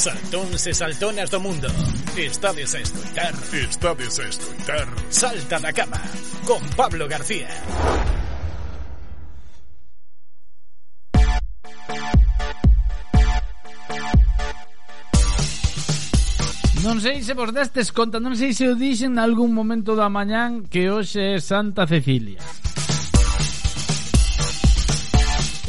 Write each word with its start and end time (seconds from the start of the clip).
Saltóns 0.00 0.66
e 0.66 0.72
saltonas 0.72 1.28
do 1.28 1.38
mundo. 1.40 1.68
Estades 2.16 2.74
a 2.74 2.80
escoitar 2.80 3.34
Estades 3.52 4.18
a 4.18 4.28
escoitar 4.32 4.88
Salta 5.10 5.60
da 5.60 5.74
cama 5.74 6.00
Con 6.46 6.64
Pablo 6.72 7.06
García. 7.06 7.52
Non 16.80 16.96
sei 17.04 17.20
se 17.20 17.36
vos 17.36 17.52
destes 17.52 17.92
conta, 17.92 18.16
non 18.16 18.40
sei 18.40 18.56
se 18.56 18.72
o 18.72 18.80
dixen 18.80 19.20
nalgún 19.20 19.52
momento 19.52 19.92
da 19.92 20.08
mañán 20.08 20.64
que 20.64 20.88
hoxe 20.88 21.36
é 21.36 21.44
Santa 21.44 21.84
Cecilia. 21.84 22.40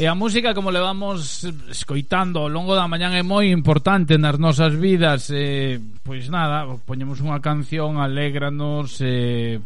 E 0.02 0.10
a 0.10 0.18
música, 0.18 0.58
como 0.58 0.74
levamos 0.74 1.46
escoitando 1.70 2.42
ao 2.42 2.50
longo 2.50 2.74
da 2.74 2.90
mañán, 2.90 3.14
é 3.14 3.22
moi 3.22 3.54
importante 3.54 4.18
nas 4.18 4.42
nosas 4.42 4.74
vidas. 4.74 5.30
Eh, 5.30 5.78
pois 6.02 6.26
nada, 6.26 6.66
poñemos 6.90 7.22
unha 7.22 7.38
canción, 7.38 8.02
alégranos, 8.02 8.98
eh, 9.06 9.62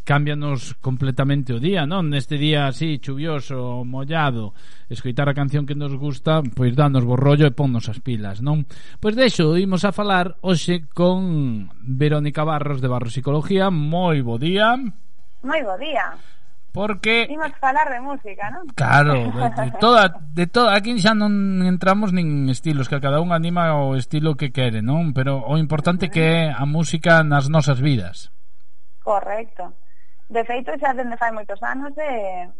Cámbianos 0.00 0.80
completamente 0.80 1.52
o 1.52 1.60
día, 1.60 1.84
non? 1.84 2.08
Neste 2.08 2.40
día 2.40 2.72
así, 2.72 3.02
chuvioso, 3.04 3.84
mollado, 3.84 4.56
escoitar 4.88 5.28
a 5.28 5.36
canción 5.36 5.68
que 5.68 5.76
nos 5.76 5.92
gusta, 5.92 6.40
pois 6.40 6.72
danos 6.72 7.04
bo 7.04 7.20
rollo 7.20 7.44
e 7.44 7.52
ponnos 7.52 7.92
as 7.92 8.00
pilas, 8.00 8.40
non? 8.40 8.64
Pois 8.96 9.12
deixo, 9.12 9.60
imos 9.60 9.84
a 9.84 9.92
falar 9.92 10.40
hoxe 10.40 10.88
con 10.94 11.68
Verónica 11.84 12.48
Barros 12.48 12.80
de 12.80 12.88
Barros 12.88 13.12
Psicología. 13.12 13.68
Moi 13.68 14.24
bo 14.24 14.40
día. 14.40 14.72
Moi 15.44 15.60
bo 15.60 15.76
día. 15.76 16.16
Porque... 16.76 17.24
Imos 17.32 17.56
falar 17.56 17.88
de 17.88 18.04
música, 18.04 18.52
non? 18.52 18.68
Claro, 18.76 19.32
de, 19.32 19.48
de 19.48 19.70
toda, 19.80 20.12
de 20.12 20.44
toda 20.44 20.76
aquí 20.76 20.92
xa 21.00 21.16
non 21.16 21.64
entramos 21.64 22.12
nin 22.12 22.52
estilos, 22.52 22.92
que 22.92 23.00
cada 23.00 23.24
un 23.24 23.32
anima 23.32 23.72
o 23.80 23.96
estilo 23.96 24.36
que 24.36 24.52
quere, 24.52 24.84
non? 24.84 25.16
Pero 25.16 25.40
o 25.40 25.56
importante 25.56 26.12
que 26.12 26.20
é 26.20 26.40
a 26.52 26.68
música 26.68 27.24
nas 27.24 27.48
nosas 27.48 27.80
vidas. 27.80 28.28
Correcto. 29.00 29.72
De 30.28 30.44
feito, 30.44 30.68
xa 30.76 30.92
dende 30.92 31.16
fai 31.16 31.32
moitos 31.32 31.64
anos 31.64 31.96
de... 31.96 32.04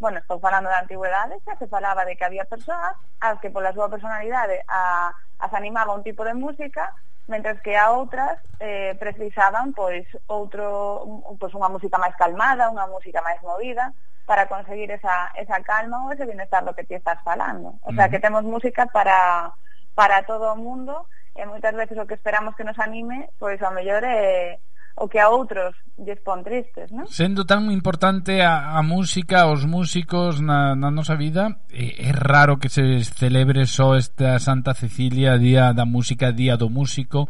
Bueno, 0.00 0.16
estou 0.16 0.40
falando 0.40 0.72
da 0.72 0.80
antigüedade, 0.80 1.36
xa 1.44 1.52
se 1.60 1.68
falaba 1.68 2.08
de 2.08 2.16
que 2.16 2.24
había 2.24 2.48
persoas 2.48 2.96
as 3.20 3.36
que 3.44 3.52
pola 3.52 3.76
súa 3.76 3.92
personalidade 3.92 4.64
a, 4.64 5.12
as 5.44 5.52
animaba 5.52 5.92
un 5.92 6.00
tipo 6.00 6.24
de 6.24 6.32
música 6.32 6.88
mentras 7.26 7.60
que 7.60 7.74
a 7.74 7.90
outras 7.90 8.38
eh, 8.60 8.94
precisaban 8.98 9.74
pois 9.74 10.06
outro 10.26 11.34
pois 11.38 11.52
unha 11.54 11.70
música 11.70 11.98
máis 11.98 12.14
calmada, 12.14 12.70
unha 12.70 12.86
música 12.86 13.20
máis 13.22 13.42
movida 13.42 13.90
para 14.26 14.46
conseguir 14.46 14.90
esa, 14.90 15.30
esa 15.38 15.62
calma 15.62 16.02
ou 16.04 16.12
ese 16.12 16.26
bienestar 16.26 16.66
do 16.66 16.74
que 16.74 16.82
ti 16.82 16.98
estás 16.98 17.22
falando. 17.22 17.78
O 17.86 17.94
sea, 17.94 18.10
que 18.10 18.18
temos 18.18 18.42
música 18.42 18.86
para, 18.90 19.54
para 19.94 20.26
todo 20.26 20.50
o 20.50 20.58
mundo 20.58 21.06
e 21.38 21.46
moitas 21.46 21.72
veces 21.78 21.94
o 21.94 22.06
que 22.10 22.18
esperamos 22.18 22.58
que 22.58 22.66
nos 22.66 22.78
anime, 22.82 23.30
pois 23.38 23.62
ao 23.62 23.70
mellor 23.70 24.02
é, 24.02 24.58
o 24.96 25.08
que 25.08 25.20
a 25.20 25.28
outros 25.28 25.76
lles 26.00 26.20
pon 26.24 26.40
tristes, 26.40 26.88
non? 26.88 27.04
Sendo 27.04 27.44
tan 27.44 27.68
importante 27.68 28.40
a, 28.40 28.76
a 28.76 28.82
música, 28.82 29.44
os 29.44 29.68
músicos 29.68 30.40
na, 30.40 30.72
na 30.72 30.88
nosa 30.88 31.20
vida, 31.20 31.60
é, 31.68 32.08
é 32.08 32.12
raro 32.16 32.56
que 32.56 32.72
se 32.72 33.04
celebre 33.04 33.68
só 33.68 33.92
esta 33.92 34.40
Santa 34.40 34.72
Cecilia, 34.72 35.36
Día 35.36 35.76
da 35.76 35.84
Música, 35.84 36.32
Día 36.32 36.56
do 36.56 36.72
Músico, 36.72 37.28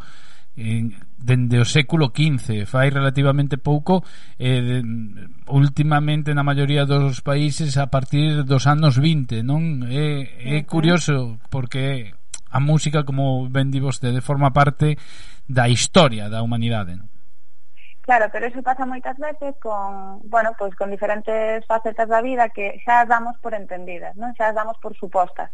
eh, 0.56 0.88
dende 1.18 1.58
o 1.58 1.66
século 1.66 2.14
XV 2.14 2.64
fai 2.64 2.88
relativamente 2.88 3.58
pouco 3.58 4.00
eh, 4.38 4.80
últimamente 5.50 6.32
na 6.32 6.46
maioría 6.46 6.86
dos 6.86 7.20
países 7.20 7.76
a 7.76 7.90
partir 7.90 8.46
dos 8.46 8.64
anos 8.64 8.96
20 8.96 9.42
non 9.44 9.84
é, 9.84 10.56
é 10.56 10.64
curioso 10.64 11.36
porque 11.52 12.14
a 12.48 12.60
música 12.62 13.04
como 13.04 13.50
ben 13.52 13.68
di 13.68 13.84
vostede 13.84 14.24
forma 14.24 14.48
parte 14.54 14.96
da 15.44 15.68
historia 15.68 16.32
da 16.32 16.40
humanidade 16.40 16.96
non? 16.96 17.15
Claro, 18.06 18.30
pero 18.30 18.46
eso 18.46 18.62
pasa 18.62 18.86
moitas 18.86 19.18
veces 19.18 19.58
con, 19.58 20.22
bueno, 20.30 20.54
pois 20.54 20.70
pues, 20.70 20.78
con 20.78 20.94
diferentes 20.94 21.66
facetas 21.66 22.06
da 22.06 22.22
vida 22.22 22.54
que 22.54 22.78
xa 22.86 23.02
as 23.02 23.10
damos 23.10 23.34
por 23.42 23.50
entendidas, 23.50 24.14
non? 24.14 24.30
Xa 24.38 24.54
as 24.54 24.56
damos 24.56 24.78
por 24.78 24.94
supostas. 24.94 25.50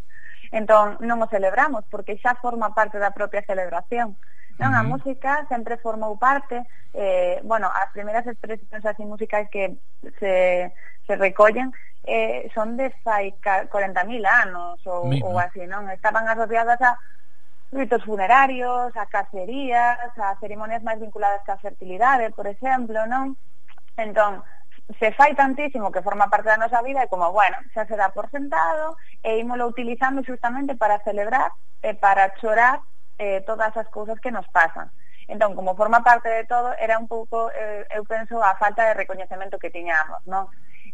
Entón, 0.53 1.01
non 1.01 1.25
o 1.25 1.33
celebramos 1.33 1.89
porque 1.89 2.21
xa 2.21 2.37
forma 2.37 2.77
parte 2.77 3.01
da 3.01 3.17
propia 3.17 3.41
celebración. 3.49 4.21
Non, 4.61 4.77
a 4.77 4.85
música 4.85 5.49
sempre 5.49 5.81
formou 5.81 6.21
parte, 6.21 6.69
eh, 6.93 7.41
bueno, 7.41 7.73
as 7.73 7.89
primeiras 7.97 8.29
expresións 8.29 8.85
así 8.85 9.01
musicais 9.09 9.49
que 9.49 9.81
se, 10.21 10.69
se 11.09 11.15
recollen 11.17 11.73
eh, 12.05 12.53
son 12.53 12.77
de 12.77 12.93
fai 13.01 13.33
40.000 13.41 14.29
anos 14.29 14.77
ou, 14.85 15.09
ou 15.09 15.41
así, 15.41 15.65
non? 15.65 15.89
Estaban 15.89 16.29
asociadas 16.29 16.77
a 16.85 17.01
ritos 17.73 18.05
funerarios, 18.05 18.95
a 18.97 19.07
cacerías, 19.07 19.99
a 20.19 20.37
cerimonias 20.37 20.85
máis 20.85 21.01
vinculadas 21.01 21.41
ca 21.49 21.57
fertilidade, 21.57 22.31
por 22.37 22.47
exemplo, 22.47 23.09
non? 23.09 23.33
Entón, 23.97 24.45
se 25.01 25.13
fai 25.17 25.33
tantísimo 25.35 25.91
que 25.91 26.05
forma 26.05 26.29
parte 26.29 26.53
da 26.53 26.61
nosa 26.61 26.85
vida 26.85 27.01
e 27.03 27.09
como, 27.09 27.33
bueno, 27.33 27.57
xa 27.73 27.89
se 27.89 27.97
dá 27.97 28.13
por 28.13 28.29
sentado 28.29 29.01
e 29.25 29.41
ímolo 29.41 29.65
utilizando 29.65 30.21
justamente 30.21 30.77
para 30.77 31.01
celebrar 31.01 31.53
e 31.81 31.97
para 31.97 32.29
chorar 32.37 32.85
eh, 33.17 33.41
todas 33.49 33.73
as 33.77 33.89
cousas 33.89 34.21
que 34.21 34.31
nos 34.31 34.45
pasan. 34.53 34.93
Entón, 35.27 35.57
como 35.57 35.73
forma 35.73 36.05
parte 36.05 36.29
de 36.29 36.45
todo, 36.45 36.77
era 36.77 37.01
un 37.01 37.09
pouco, 37.09 37.49
eh, 37.57 37.89
eu 37.97 38.05
penso, 38.05 38.37
a 38.45 38.53
falta 38.61 38.85
de 38.85 39.01
recoñecemento 39.01 39.57
que 39.57 39.73
tiñamos, 39.73 40.21
non? 40.29 40.45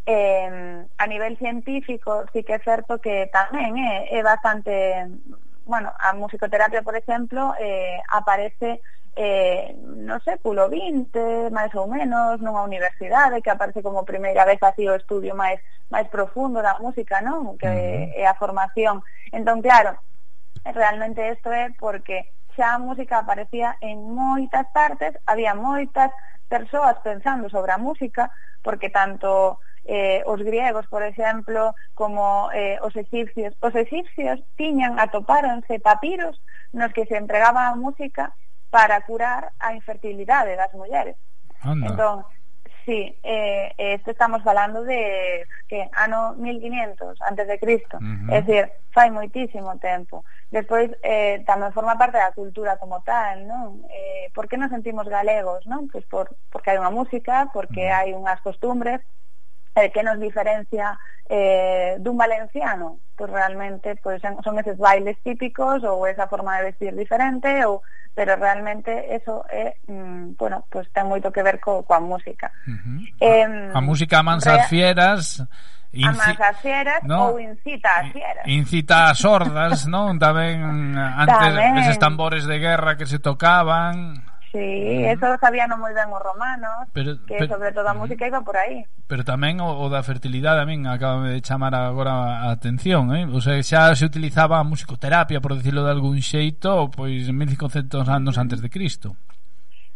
Eh, 0.06 0.86
a 0.94 1.04
nivel 1.10 1.34
científico, 1.42 2.22
sí 2.30 2.46
que 2.46 2.54
é 2.54 2.62
certo 2.62 3.02
que 3.02 3.26
tamén 3.34 3.74
é, 3.82 4.14
é 4.14 4.20
bastante 4.22 5.10
bueno, 5.68 5.92
a 5.98 6.12
musicoterapia, 6.14 6.82
por 6.82 6.96
exemplo, 6.96 7.54
eh, 7.60 8.00
aparece 8.08 8.80
eh, 9.20 9.74
no 9.82 10.20
sé, 10.20 10.38
pulo 10.38 10.68
20, 10.70 11.50
máis 11.50 11.74
ou 11.74 11.90
menos, 11.90 12.38
nunha 12.38 12.62
universidade 12.62 13.42
que 13.42 13.50
aparece 13.50 13.82
como 13.82 14.06
primeira 14.06 14.46
vez 14.46 14.62
así 14.62 14.86
o 14.86 14.94
estudio 14.94 15.34
máis 15.34 15.58
máis 15.90 16.06
profundo 16.06 16.62
da 16.62 16.78
música, 16.78 17.18
non? 17.18 17.58
Que 17.58 17.66
uh 17.66 17.74
eh, 17.74 18.04
-huh. 18.14 18.22
é 18.22 18.24
a 18.30 18.38
formación. 18.38 19.02
Entón, 19.34 19.58
claro, 19.58 19.98
realmente 20.64 21.18
isto 21.34 21.50
é 21.50 21.74
porque 21.74 22.30
xa 22.54 22.78
a 22.78 22.82
música 22.82 23.18
aparecía 23.18 23.74
en 23.82 24.06
moitas 24.06 24.70
partes, 24.70 25.18
había 25.26 25.50
moitas 25.54 26.14
persoas 26.46 26.96
pensando 27.02 27.50
sobre 27.50 27.74
a 27.74 27.82
música, 27.82 28.30
porque 28.62 28.88
tanto 28.88 29.58
eh, 29.88 30.22
os 30.26 30.40
griegos, 30.44 30.86
por 30.86 31.02
exemplo, 31.02 31.74
como 31.94 32.52
eh, 32.52 32.78
os 32.84 32.94
egipcios. 32.94 33.56
Os 33.64 33.74
egipcios 33.74 34.38
tiñan, 34.60 35.00
atopáronse 35.00 35.80
papiros 35.80 36.36
nos 36.76 36.92
que 36.92 37.08
se 37.08 37.16
empregaba 37.16 37.68
a 37.68 37.74
música 37.74 38.36
para 38.68 39.00
curar 39.08 39.56
a 39.58 39.72
infertilidade 39.72 40.56
das 40.60 40.72
mulleres. 40.76 41.16
Anda. 41.64 41.88
Entón, 41.88 42.24
sí, 42.84 43.16
eh, 43.22 43.72
esto 43.78 44.10
estamos 44.10 44.42
falando 44.42 44.84
de 44.84 45.48
que 45.66 45.88
ano 45.96 46.34
1500 46.36 47.20
antes 47.22 47.48
de 47.48 47.58
Cristo, 47.58 47.96
uh 47.96 48.04
-huh. 48.04 48.32
é 48.32 48.40
dicir, 48.44 48.68
fai 48.92 49.08
moitísimo 49.10 49.72
tempo. 49.80 50.20
Despois 50.52 50.92
eh, 51.00 51.40
tamén 51.48 51.72
forma 51.72 51.96
parte 51.96 52.20
da 52.20 52.36
cultura 52.36 52.76
como 52.76 53.00
tal, 53.08 53.40
non? 53.48 53.80
Eh, 53.88 54.28
por 54.36 54.52
que 54.52 54.60
nos 54.60 54.68
sentimos 54.68 55.08
galegos, 55.08 55.64
non? 55.64 55.88
Pois 55.88 56.04
por 56.12 56.28
porque 56.52 56.76
hai 56.76 56.78
unha 56.78 56.92
música, 56.92 57.48
porque 57.56 57.88
uh 57.88 57.88
-huh. 57.88 57.96
hai 57.96 58.08
unhas 58.12 58.40
costumbres, 58.44 59.00
eh, 59.78 59.90
que 59.94 60.02
nos 60.02 60.18
diferencia 60.18 60.98
eh, 61.30 61.96
dun 62.02 62.18
valenciano 62.18 62.98
pues 63.14 63.30
realmente 63.30 63.94
pues, 64.02 64.22
son 64.22 64.58
eses 64.58 64.78
bailes 64.78 65.18
típicos 65.22 65.82
ou 65.86 66.06
esa 66.06 66.26
forma 66.26 66.58
de 66.58 66.74
vestir 66.74 66.94
diferente 66.94 67.62
ou 67.62 67.82
pero 68.18 68.34
realmente 68.34 69.14
eso 69.14 69.46
é, 69.46 69.78
mm, 69.86 70.34
bueno, 70.34 70.66
pues 70.66 70.90
ten 70.90 71.06
moito 71.06 71.30
que 71.30 71.38
ver 71.38 71.62
co, 71.62 71.86
coa 71.86 72.02
música. 72.02 72.50
Uh 72.66 72.74
-huh. 72.74 72.98
eh, 73.22 73.70
a, 73.70 73.78
a 73.78 73.80
música 73.80 74.18
amansa 74.18 74.58
as 74.58 74.66
fieras, 74.66 75.38
Inci... 75.94 76.34
as 76.34 76.58
fieras 76.58 77.00
no? 77.06 77.30
ou 77.30 77.40
incita 77.40 77.88
as 78.02 78.10
fieras. 78.10 78.42
Incita 78.44 79.14
as 79.14 79.18
sordas, 79.22 79.86
non? 79.86 80.18
Tamén 80.18 80.98
eh, 80.98 81.22
antes 81.22 81.38
Tamén. 81.54 81.78
eses 81.78 81.96
tambores 82.02 82.42
de 82.42 82.58
guerra 82.58 82.98
que 82.98 83.06
se 83.06 83.22
tocaban. 83.22 84.18
Sí, 84.52 84.56
uh 84.56 84.60
-huh. 84.60 85.12
eso 85.12 85.26
sabían 85.40 85.68
moi 85.76 85.92
ben 85.92 86.08
os 86.08 86.22
romanos, 86.24 86.88
pero, 86.96 87.20
que 87.28 87.36
pero, 87.36 87.52
sobre 87.52 87.72
todo 87.72 87.88
a 87.88 87.94
música 87.94 88.24
iba 88.24 88.40
por 88.40 88.56
aí. 88.56 88.84
Pero 89.04 89.20
tamén 89.24 89.60
o, 89.60 89.68
o 89.68 89.86
da 89.92 90.00
fertilidade 90.00 90.64
a 90.64 90.68
min 90.68 90.88
acaba 90.88 91.28
de 91.28 91.44
chamar 91.44 91.76
agora 91.76 92.44
a 92.44 92.56
atención, 92.56 93.12
eh? 93.12 93.28
O 93.28 93.44
sea, 93.44 93.60
xa 93.60 93.92
se 93.92 94.08
utilizaba 94.08 94.56
a 94.56 94.64
musicoterapia, 94.64 95.44
por 95.44 95.52
decirlo 95.52 95.84
de 95.84 95.92
algún 95.92 96.24
xeito, 96.24 96.88
pois 96.88 97.28
1500 97.28 98.08
anos 98.08 98.40
antes 98.40 98.64
de 98.64 98.72
Cristo. 98.72 99.16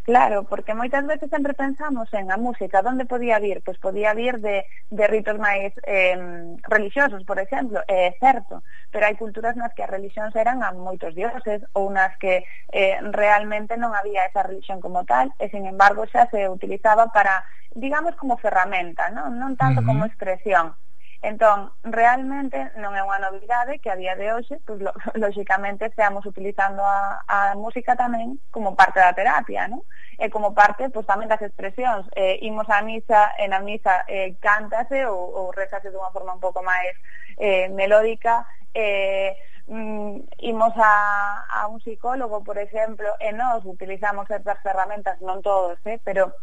Claro, 0.03 0.43
porque 0.43 0.75
moitas 0.75 1.07
veces 1.07 1.31
sempre 1.31 1.55
pensamos 1.55 2.11
en 2.11 2.27
a 2.27 2.35
música, 2.35 2.83
onde 2.83 3.07
podía 3.07 3.39
vir? 3.39 3.63
Pois 3.63 3.79
podía 3.79 4.11
vir 4.11 4.43
de, 4.43 4.67
de 4.91 5.05
ritos 5.07 5.39
máis 5.39 5.71
eh, 5.87 6.19
religiosos, 6.67 7.23
por 7.23 7.39
exemplo, 7.39 7.79
é 7.87 8.11
eh, 8.11 8.15
certo, 8.19 8.67
pero 8.91 9.07
hai 9.07 9.15
culturas 9.15 9.55
nas 9.55 9.71
que 9.71 9.79
as 9.79 9.93
religións 9.95 10.35
eran 10.35 10.59
a 10.59 10.75
moitos 10.75 11.15
dioses 11.15 11.63
ou 11.71 11.87
nas 11.87 12.11
que 12.19 12.43
eh, 12.75 12.99
realmente 13.15 13.79
non 13.79 13.95
había 13.95 14.27
esa 14.27 14.43
religión 14.43 14.83
como 14.83 15.07
tal, 15.07 15.31
e 15.39 15.47
sin 15.47 15.63
embargo 15.71 16.03
xa 16.11 16.27
se 16.27 16.51
utilizaba 16.51 17.07
para, 17.15 17.39
digamos, 17.71 18.19
como 18.19 18.35
ferramenta, 18.35 19.07
non, 19.07 19.39
non 19.39 19.55
tanto 19.55 19.79
uh 19.79 19.87
-huh. 19.87 19.87
como 19.87 20.03
expresión. 20.03 20.75
Entón, 21.23 21.71
realmente 21.87 22.59
non 22.83 22.99
é 22.99 23.01
unha 23.07 23.15
novidade 23.15 23.79
que 23.79 23.87
a 23.87 23.95
día 23.95 24.11
de 24.19 24.35
hoxe, 24.35 24.59
pois, 24.67 24.83
lo, 24.83 24.91
lógicamente, 25.23 25.87
estamos 25.87 26.27
utilizando 26.27 26.83
a, 26.83 27.23
a 27.31 27.39
música 27.55 27.95
tamén 27.95 28.43
como 28.51 28.75
parte 28.75 28.99
da 28.99 29.15
terapia, 29.15 29.71
non? 29.71 29.87
E 30.19 30.27
como 30.27 30.51
parte, 30.51 30.91
pois, 30.91 31.07
tamén 31.07 31.31
das 31.31 31.39
expresións. 31.39 32.11
Eh, 32.19 32.43
imos 32.43 32.67
á 32.67 32.83
misa, 32.83 33.31
e 33.39 33.47
na 33.47 33.63
misa 33.63 34.03
eh, 34.11 34.35
cántase 34.43 35.07
ou, 35.07 35.47
ou 35.47 35.55
rezase 35.55 35.95
dunha 35.95 36.11
forma 36.11 36.35
un 36.35 36.43
pouco 36.43 36.59
máis 36.59 36.91
eh, 37.39 37.71
melódica, 37.71 38.43
eh, 38.75 39.31
mm, 39.71 40.43
imos 40.43 40.75
a, 40.75 41.47
a 41.47 41.71
un 41.71 41.79
psicólogo, 41.79 42.43
por 42.43 42.59
exemplo, 42.59 43.07
e 43.23 43.31
nós 43.31 43.63
utilizamos 43.63 44.27
certas 44.27 44.59
ferramentas, 44.59 45.15
non 45.23 45.39
todos, 45.39 45.79
eh, 45.87 46.03
pero 46.03 46.35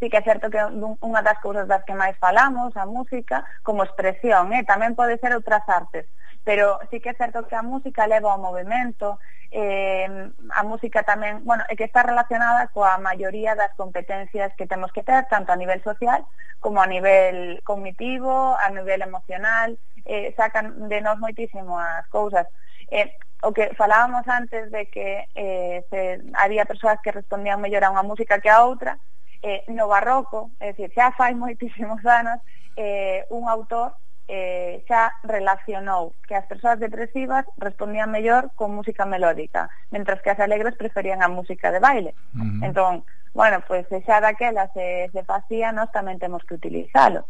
sí 0.00 0.10
que 0.10 0.18
é 0.18 0.24
certo 0.24 0.50
que 0.50 0.58
unha 0.58 1.22
das 1.22 1.38
cousas 1.42 1.66
das 1.66 1.82
que 1.84 1.94
máis 1.94 2.16
falamos, 2.18 2.74
a 2.78 2.86
música, 2.86 3.44
como 3.62 3.82
expresión, 3.82 4.54
eh? 4.54 4.64
tamén 4.64 4.94
pode 4.94 5.18
ser 5.18 5.34
outras 5.34 5.66
artes, 5.66 6.06
pero 6.46 6.78
sí 6.90 7.02
que 7.02 7.10
é 7.12 7.18
certo 7.18 7.46
que 7.46 7.58
a 7.58 7.66
música 7.66 8.06
leva 8.06 8.32
ao 8.32 8.42
movimento, 8.42 9.18
eh, 9.50 10.06
a 10.54 10.62
música 10.62 11.02
tamén, 11.02 11.42
bueno, 11.42 11.64
é 11.68 11.74
que 11.74 11.88
está 11.88 12.04
relacionada 12.04 12.68
coa 12.70 13.00
maioría 13.00 13.56
das 13.56 13.72
competencias 13.74 14.52
que 14.54 14.68
temos 14.68 14.92
que 14.92 15.02
ter, 15.02 15.26
tanto 15.26 15.52
a 15.52 15.60
nivel 15.60 15.82
social 15.82 16.22
como 16.60 16.82
a 16.82 16.86
nivel 16.86 17.62
cognitivo, 17.62 18.56
a 18.58 18.68
nivel 18.70 19.02
emocional, 19.02 19.78
eh, 20.04 20.34
sacan 20.36 20.88
de 20.88 21.00
nós 21.00 21.18
moitísimo 21.18 21.78
as 21.78 22.06
cousas. 22.08 22.46
Eh, 22.90 23.14
o 23.42 23.52
que 23.52 23.74
falábamos 23.74 24.26
antes 24.26 24.70
de 24.70 24.86
que 24.90 25.28
eh, 25.34 25.84
se, 25.90 26.20
había 26.34 26.64
persoas 26.64 26.98
que 27.02 27.12
respondían 27.12 27.60
mellor 27.60 27.84
a 27.84 27.94
unha 27.94 28.02
música 28.02 28.42
que 28.42 28.50
a 28.50 28.66
outra, 28.66 28.98
eh, 29.42 29.64
no 29.68 29.88
barroco, 29.88 30.50
é 30.60 30.72
dicir, 30.72 30.92
xa 30.94 31.12
fai 31.12 31.34
moitísimos 31.34 32.04
anos, 32.20 32.40
eh, 32.76 33.26
un 33.30 33.48
autor 33.48 33.94
eh, 34.28 34.84
xa 34.86 35.12
relacionou 35.24 36.12
que 36.28 36.36
as 36.36 36.44
persoas 36.44 36.78
depresivas 36.78 37.48
respondían 37.56 38.12
mellor 38.12 38.52
con 38.54 38.76
música 38.76 39.08
melódica, 39.08 39.72
mentras 39.90 40.20
que 40.20 40.30
as 40.30 40.40
alegres 40.40 40.76
preferían 40.76 41.22
a 41.24 41.32
música 41.32 41.72
de 41.72 41.80
baile. 41.80 42.12
Uh 42.36 42.44
-huh. 42.44 42.64
Entón, 42.68 42.94
bueno, 43.32 43.64
pois 43.66 43.86
pues, 43.88 44.04
xa 44.04 44.20
daquela 44.20 44.68
se, 44.76 45.08
se 45.12 45.24
facía, 45.24 45.72
nós 45.72 45.88
tamén 45.96 46.20
temos 46.20 46.44
que 46.44 46.54
utilizalo. 46.60 47.24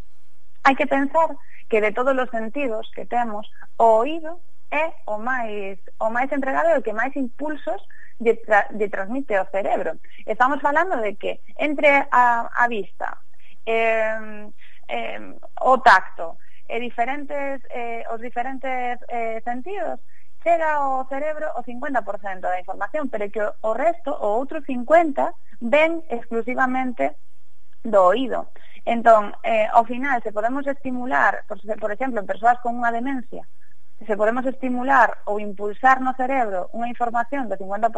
Hai 0.66 0.74
que 0.74 0.90
pensar 0.90 1.38
que 1.70 1.80
de 1.80 1.94
todos 1.94 2.18
os 2.18 2.30
sentidos 2.34 2.90
que 2.90 3.06
temos, 3.06 3.46
o 3.78 4.02
oído 4.02 4.42
é 4.70 4.92
o 5.06 5.16
máis 5.16 5.78
o 6.02 6.10
máis 6.10 6.28
entregado 6.34 6.68
e 6.74 6.78
o 6.78 6.84
que 6.84 6.92
máis 6.92 7.14
impulsos 7.16 7.80
lle, 8.18 8.34
tra, 8.42 8.66
lle 8.70 8.88
transmite 8.88 9.36
ao 9.36 9.50
cerebro. 9.50 9.98
Estamos 10.26 10.60
falando 10.60 10.96
de 10.98 11.16
que 11.16 11.40
entre 11.56 12.06
a, 12.10 12.50
a 12.52 12.68
vista, 12.68 13.18
eh, 13.66 14.48
eh, 14.88 15.34
o 15.60 15.78
tacto, 15.80 16.38
e 16.68 16.76
diferentes, 16.80 17.64
eh, 17.70 18.04
os 18.12 18.20
diferentes 18.20 19.00
eh, 19.08 19.40
sentidos, 19.42 20.00
chega 20.44 20.76
ao 20.76 21.08
cerebro 21.08 21.48
o 21.56 21.64
50% 21.64 22.44
da 22.44 22.60
información, 22.60 23.08
pero 23.08 23.30
que 23.32 23.40
o 23.40 23.72
resto, 23.72 24.12
o 24.12 24.36
outro 24.36 24.60
50%, 24.60 25.32
ven 25.60 26.04
exclusivamente 26.12 27.16
do 27.82 28.04
oído. 28.04 28.52
Entón, 28.84 29.32
eh, 29.42 29.66
ao 29.72 29.84
final, 29.84 30.22
se 30.22 30.32
podemos 30.32 30.66
estimular, 30.66 31.44
por, 31.48 31.58
por 31.80 31.90
exemplo, 31.90 32.20
en 32.20 32.28
persoas 32.28 32.60
con 32.60 32.76
unha 32.78 32.92
demencia, 32.92 33.48
se 34.06 34.16
podemos 34.16 34.46
estimular 34.46 35.18
ou 35.26 35.42
impulsar 35.42 35.98
no 35.98 36.14
cerebro 36.14 36.70
unha 36.70 36.86
información 36.86 37.50
do 37.50 37.58
50%, 37.58 37.90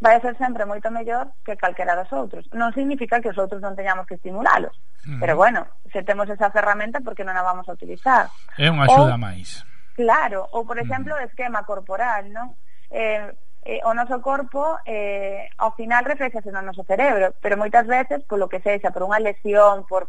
vai 0.00 0.16
a 0.16 0.24
ser 0.24 0.36
sempre 0.36 0.64
moito 0.64 0.88
mellor 0.90 1.32
que 1.44 1.56
calquera 1.56 1.96
dos 1.96 2.12
outros. 2.12 2.48
Non 2.56 2.72
significa 2.72 3.20
que 3.20 3.32
os 3.32 3.38
outros 3.40 3.60
non 3.60 3.76
teñamos 3.76 4.08
que 4.08 4.16
estimulalos, 4.16 4.72
uh 4.76 5.16
-huh. 5.16 5.20
pero 5.20 5.36
bueno, 5.36 5.68
se 5.92 6.04
temos 6.04 6.28
esa 6.28 6.52
ferramenta 6.52 7.04
porque 7.04 7.24
non 7.24 7.36
a 7.36 7.44
vamos 7.44 7.68
a 7.68 7.76
utilizar. 7.76 8.28
É 8.56 8.68
unha 8.68 8.88
axuda 8.88 9.16
máis. 9.20 9.64
Claro, 9.96 10.48
ou 10.56 10.64
por 10.64 10.80
exemplo, 10.80 11.12
o 11.12 11.24
esquema 11.24 11.64
corporal, 11.68 12.32
non? 12.32 12.56
Eh, 12.88 13.28
eh, 13.64 13.80
o 13.84 13.92
noso 13.92 14.24
corpo 14.24 14.80
eh, 14.88 15.52
ao 15.60 15.76
final 15.76 16.04
reflexase 16.04 16.48
no 16.48 16.64
noso 16.64 16.84
cerebro, 16.88 17.36
pero 17.44 17.60
moitas 17.60 17.84
veces, 17.84 18.24
polo 18.24 18.48
que 18.48 18.64
sexa, 18.64 18.92
por 18.92 19.04
unha 19.04 19.20
lesión, 19.20 19.84
por 19.84 20.08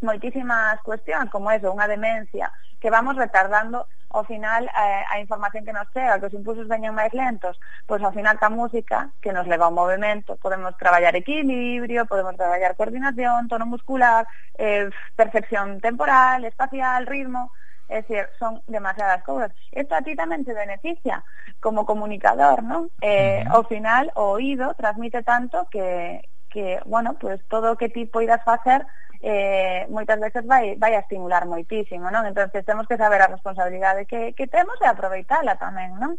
moitísimas 0.00 0.80
cuestións, 0.80 1.28
como 1.28 1.52
eso, 1.52 1.68
unha 1.68 1.84
demencia, 1.84 2.48
que 2.80 2.90
vamos 2.90 3.14
retardando 3.20 3.86
ao 4.12 4.24
final 4.24 4.68
a, 4.72 5.08
a 5.08 5.16
información 5.20 5.64
que 5.64 5.72
nos 5.72 5.88
chega, 5.92 6.20
que 6.20 6.28
os 6.28 6.36
impulsos 6.36 6.68
veñen 6.68 6.92
máis 6.92 7.12
lentos, 7.16 7.56
pois 7.88 8.04
ao 8.04 8.12
final 8.12 8.36
ca 8.36 8.52
música 8.52 9.10
que 9.24 9.32
nos 9.32 9.48
leva 9.48 9.66
ao 9.66 9.74
movimento, 9.74 10.36
podemos 10.36 10.76
traballar 10.76 11.16
equilibrio, 11.16 12.06
podemos 12.06 12.36
traballar 12.36 12.76
coordinación, 12.76 13.48
tono 13.48 13.66
muscular, 13.66 14.28
eh, 14.60 14.92
percepción 15.16 15.80
temporal, 15.80 16.44
espacial, 16.44 17.08
ritmo, 17.08 17.50
É 17.92 18.00
dicir, 18.00 18.24
son 18.38 18.62
demasiadas 18.66 19.22
cousas. 19.22 19.52
Isto 19.68 19.92
a 19.94 20.00
ti 20.00 20.16
tamén 20.16 20.48
te 20.48 20.56
beneficia 20.56 21.20
como 21.60 21.84
comunicador, 21.84 22.64
non? 22.64 22.88
Eh, 23.04 23.44
uh 23.44 23.52
-huh. 23.52 23.52
Ao 23.52 23.62
final, 23.68 24.08
o 24.16 24.40
oído 24.40 24.72
transmite 24.80 25.20
tanto 25.20 25.68
que, 25.68 26.24
que, 26.52 26.78
bueno, 26.84 27.16
pues 27.18 27.40
todo 27.48 27.72
o 27.72 27.76
que 27.76 27.88
ti 27.88 28.04
poidas 28.04 28.44
facer 28.44 28.84
eh, 29.22 29.86
moitas 29.88 30.18
veces 30.18 30.44
vai, 30.44 30.74
vai 30.76 30.98
a 30.98 31.02
estimular 31.06 31.46
moitísimo, 31.46 32.10
non? 32.10 32.26
Entonces 32.26 32.66
temos 32.66 32.90
que 32.90 32.98
saber 32.98 33.22
a 33.22 33.30
responsabilidade 33.30 34.04
que, 34.04 34.34
que 34.34 34.50
temos 34.50 34.74
e 34.82 34.86
aproveitala 34.86 35.54
tamén, 35.56 35.94
non? 35.96 36.18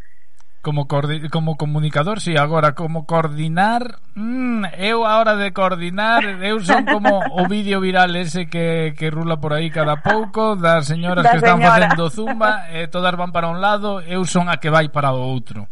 Como, 0.64 0.88
como 0.88 1.58
comunicador, 1.60 2.24
si 2.24 2.32
sí, 2.32 2.38
agora 2.40 2.72
como 2.72 3.04
coordinar, 3.04 4.00
mmm, 4.16 4.64
eu 4.80 5.04
a 5.04 5.20
hora 5.20 5.36
de 5.36 5.52
coordinar, 5.52 6.24
eu 6.40 6.64
son 6.64 6.88
como 6.88 7.20
o 7.20 7.44
vídeo 7.52 7.84
viral 7.84 8.16
ese 8.16 8.48
que, 8.48 8.96
que 8.96 9.12
rula 9.12 9.44
por 9.44 9.52
aí 9.52 9.68
cada 9.68 10.00
pouco 10.00 10.56
das 10.56 10.88
señoras 10.88 11.28
da 11.28 11.36
que 11.36 11.44
señora. 11.44 11.60
están 11.60 11.92
facendo 11.92 12.08
zumba, 12.08 12.72
eh, 12.72 12.88
todas 12.88 13.12
van 13.20 13.36
para 13.36 13.52
un 13.52 13.60
lado, 13.60 14.00
eu 14.08 14.24
son 14.24 14.48
a 14.48 14.64
que 14.64 14.72
vai 14.72 14.88
para 14.88 15.12
o 15.12 15.20
outro 15.20 15.68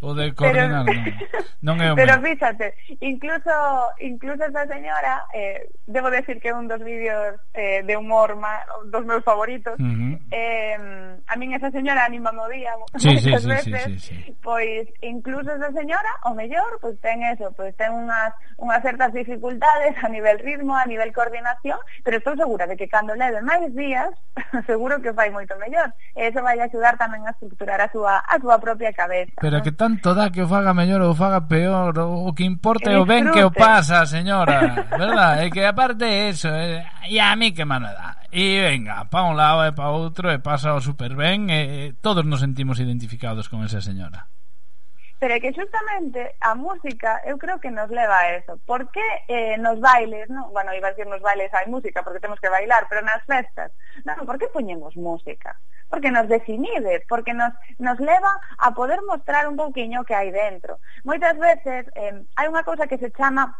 o 0.00 0.14
de 0.14 0.34
coordinar 0.34 0.84
pero, 0.84 1.00
non, 1.62 1.76
non 1.78 1.82
é 1.82 1.92
o 1.92 1.96
Pero 1.96 2.14
meu. 2.20 2.24
fíxate, 2.28 2.74
incluso 3.00 3.52
incluso 4.00 4.44
esa 4.44 4.66
señora 4.66 5.24
eh, 5.32 5.68
debo 5.86 6.10
decir 6.10 6.40
que 6.40 6.50
é 6.50 6.54
un 6.54 6.68
dos 6.68 6.82
vídeos 6.82 7.40
eh, 7.54 7.82
de 7.82 7.94
humor 7.96 8.36
má, 8.36 8.62
dos 8.90 9.04
meus 9.04 9.24
favoritos. 9.24 9.74
Uh 9.78 9.84
-huh. 9.84 10.14
eh, 10.30 11.16
a 11.26 11.34
min 11.36 11.54
esa 11.54 11.70
señora 11.70 12.04
anima 12.04 12.30
o 12.30 12.48
día 12.48 12.72
sí, 12.98 13.18
sí, 13.18 13.32
sí, 13.38 13.48
veces. 13.48 13.82
Sí, 13.84 13.98
sí, 13.98 14.14
sí. 14.14 14.36
Pois 14.42 14.86
incluso 15.02 15.50
esa 15.52 15.72
señora, 15.72 16.10
o 16.24 16.34
mellor, 16.34 16.78
pois 16.80 16.98
ten 17.00 17.22
eso, 17.24 17.52
pois 17.56 17.74
ten 17.76 17.92
unhas 17.92 18.32
unhas 18.56 18.82
certas 18.82 19.12
dificultades 19.12 19.96
a 20.02 20.08
nivel 20.08 20.38
ritmo, 20.38 20.76
a 20.76 20.86
nivel 20.86 21.12
coordinación, 21.12 21.78
pero 22.04 22.18
estou 22.18 22.36
segura 22.36 22.66
de 22.66 22.76
que 22.76 22.88
cando 22.88 23.14
leve 23.14 23.40
máis 23.42 23.72
días, 23.74 24.10
seguro 24.70 25.00
que 25.00 25.12
fai 25.12 25.30
moito 25.30 25.56
mellor. 25.56 25.90
E 26.14 26.28
eso 26.28 26.42
vai 26.42 26.60
axudar 26.60 26.96
tamén 26.96 27.24
a 27.26 27.32
estructurar 27.34 27.80
a 27.80 27.88
súa 27.90 28.22
a 28.22 28.36
súa 28.38 28.60
propia 28.60 28.92
cabeza. 28.92 29.34
Pero 29.40 29.58
¿no? 29.58 29.64
que 29.64 29.72
tanto 29.96 30.14
dá 30.14 30.30
que 30.30 30.42
o 30.42 30.48
faga 30.48 30.74
mellor 30.74 31.00
ou 31.00 31.14
faga 31.14 31.40
peor, 31.40 31.96
o 31.98 32.32
que 32.36 32.44
importa 32.44 32.92
é 32.92 32.98
o 32.98 33.08
ben 33.08 33.32
que 33.32 33.40
o 33.42 33.50
pasa, 33.50 34.04
señora, 34.04 34.86
verdad? 34.92 35.40
É 35.40 35.48
que 35.48 35.64
aparte 35.64 36.04
eso, 36.04 36.48
é, 36.48 36.84
e 37.08 37.18
a 37.18 37.34
mí 37.36 37.52
que 37.52 37.64
mano 37.64 37.88
dá. 37.88 38.20
E 38.28 38.60
venga, 38.60 39.08
pa 39.08 39.24
un 39.24 39.36
lado 39.36 39.64
e 39.64 39.72
pa 39.72 39.88
outro 39.88 40.28
e 40.28 40.38
pasa 40.38 40.76
o 40.76 40.80
super 40.84 41.16
ben, 41.16 41.48
e, 41.48 41.96
todos 42.04 42.28
nos 42.28 42.44
sentimos 42.44 42.76
identificados 42.76 43.48
con 43.48 43.64
esa 43.64 43.80
señora. 43.80 44.28
Pero 45.16 45.32
é 45.32 45.40
que 45.40 45.56
justamente 45.56 46.36
a 46.44 46.52
música 46.52 47.24
eu 47.24 47.40
creo 47.40 47.56
que 47.56 47.72
nos 47.72 47.88
leva 47.88 48.20
a 48.20 48.36
eso. 48.36 48.60
Por 48.68 48.92
que 48.92 49.04
eh, 49.32 49.56
nos 49.56 49.80
bailes, 49.80 50.28
non? 50.28 50.52
Bueno, 50.52 50.76
iba 50.76 50.88
a 50.88 50.92
decir 50.92 51.08
nos 51.08 51.24
bailes 51.24 51.48
hai 51.56 51.64
música 51.72 52.04
porque 52.04 52.20
temos 52.20 52.36
que 52.36 52.52
bailar, 52.52 52.84
pero 52.92 53.00
nas 53.00 53.24
festas, 53.24 53.72
non, 54.04 54.28
por 54.28 54.36
que 54.36 54.52
poñemos 54.52 54.92
música? 55.00 55.56
porque 55.88 56.10
nos 56.10 56.28
desinhibe, 56.28 57.04
porque 57.08 57.34
nos, 57.34 57.52
nos 57.78 57.98
leva 58.00 58.32
a 58.58 58.74
poder 58.74 59.00
mostrar 59.02 59.48
un 59.48 59.56
pouquiño 59.56 60.04
que 60.04 60.14
hai 60.14 60.30
dentro. 60.30 60.78
Moitas 61.04 61.38
veces 61.38 61.86
eh, 61.94 62.14
hai 62.36 62.46
unha 62.50 62.66
cousa 62.66 62.90
que 62.90 62.98
se 62.98 63.10
chama 63.14 63.54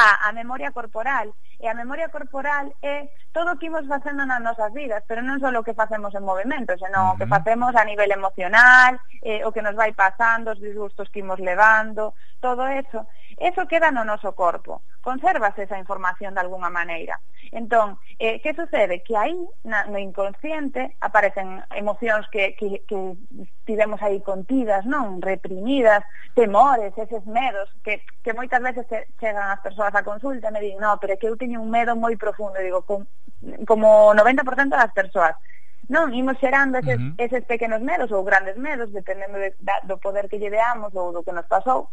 a, 0.00 0.28
a 0.28 0.32
memoria 0.32 0.72
corporal 0.72 1.28
e 1.60 1.68
a 1.68 1.76
memoria 1.76 2.08
corporal 2.08 2.72
é 2.80 3.12
todo 3.36 3.52
o 3.52 3.58
que 3.60 3.68
imos 3.68 3.84
facendo 3.86 4.24
nas 4.24 4.40
nosas 4.40 4.72
vidas, 4.72 5.04
pero 5.04 5.20
non 5.20 5.36
só 5.38 5.52
o 5.52 5.66
que 5.66 5.76
facemos 5.76 6.16
en 6.16 6.24
movimento, 6.24 6.72
senón 6.80 7.04
uh 7.04 7.08
-huh. 7.12 7.14
o 7.14 7.18
que 7.20 7.28
facemos 7.28 7.76
a 7.76 7.84
nivel 7.84 8.08
emocional, 8.08 8.96
eh, 9.20 9.44
o 9.44 9.52
que 9.52 9.60
nos 9.60 9.76
vai 9.76 9.92
pasando, 9.92 10.56
os 10.56 10.60
disgustos 10.60 11.12
que 11.12 11.20
imos 11.20 11.38
levando, 11.38 12.16
todo 12.40 12.64
eso 12.66 13.04
eso 13.40 13.66
queda 13.66 13.90
no 13.90 14.04
noso 14.04 14.36
corpo, 14.36 14.82
consérvase 15.00 15.64
esa 15.64 15.78
información 15.80 16.34
de 16.36 16.44
alguna 16.44 16.68
maneira. 16.68 17.18
Entón, 17.52 17.98
eh, 18.20 18.38
que 18.42 18.54
sucede? 18.54 19.02
Que 19.02 19.16
aí, 19.16 19.34
na, 19.64 19.86
no 19.86 19.98
inconsciente, 19.98 20.94
aparecen 21.00 21.64
emocións 21.74 22.28
que, 22.30 22.54
que, 22.54 22.84
que 22.86 23.16
tivemos 23.64 24.00
aí 24.02 24.20
contidas, 24.20 24.84
non? 24.84 25.24
Reprimidas, 25.24 26.04
temores, 26.36 26.92
eses 27.00 27.24
medos, 27.24 27.72
que, 27.82 28.04
que 28.22 28.36
moitas 28.36 28.60
veces 28.60 28.84
che, 28.86 29.08
chegan 29.18 29.48
as 29.48 29.64
persoas 29.64 29.96
á 29.96 30.04
consulta 30.04 30.46
e 30.46 30.52
me 30.52 30.60
din, 30.60 30.76
no, 30.76 31.00
pero 31.00 31.16
é 31.16 31.18
que 31.18 31.26
eu 31.26 31.40
teño 31.40 31.64
un 31.64 31.72
medo 31.72 31.96
moi 31.96 32.14
profundo, 32.20 32.60
digo, 32.60 32.84
com, 32.84 33.08
como 33.64 34.12
90% 34.12 34.76
das 34.76 34.92
persoas. 34.92 35.34
Non, 35.88 36.12
imos 36.14 36.38
xerando 36.38 36.78
eses, 36.78 37.00
uh 37.00 37.02
-huh. 37.02 37.14
eses 37.18 37.42
pequenos 37.48 37.80
medos 37.80 38.12
ou 38.12 38.22
grandes 38.22 38.54
medos, 38.60 38.92
dependendo 38.92 39.40
de, 39.40 39.56
da, 39.58 39.80
do 39.88 39.98
poder 39.98 40.28
que 40.28 40.38
lle 40.38 40.52
deamos 40.52 40.94
ou 40.94 41.10
do 41.10 41.24
que 41.24 41.34
nos 41.34 41.48
pasou, 41.50 41.90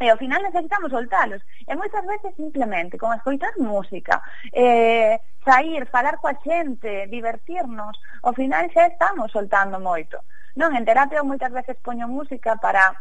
E 0.00 0.08
ao 0.08 0.16
final 0.16 0.40
necesitamos 0.42 0.90
soltalos. 0.96 1.42
E 1.68 1.76
moitas 1.76 2.04
veces 2.08 2.32
simplemente 2.32 2.96
con 2.96 3.12
escoitar 3.12 3.52
música, 3.60 4.24
eh, 4.48 5.20
sair, 5.44 5.84
falar 5.92 6.16
coa 6.16 6.32
xente, 6.40 7.04
divertirnos, 7.12 8.00
ao 8.24 8.32
final 8.32 8.64
xa 8.72 8.88
estamos 8.88 9.28
soltando 9.28 9.76
moito. 9.76 10.24
Non, 10.56 10.72
en 10.72 10.88
terapia 10.88 11.20
moitas 11.20 11.52
veces 11.52 11.76
poño 11.84 12.08
música 12.08 12.56
para 12.56 12.96